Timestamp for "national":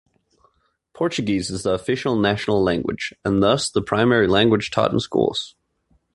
2.15-2.63